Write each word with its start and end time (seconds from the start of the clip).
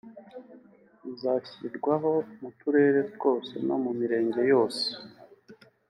rizashyirwaho 1.03 2.11
mu 2.41 2.49
turere 2.59 3.01
twose 3.15 3.53
no 3.67 3.75
mu 3.83 3.91
mirenge 3.99 4.41
yose 4.51 4.85